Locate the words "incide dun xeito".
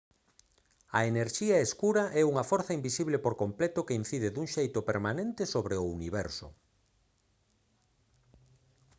4.01-4.79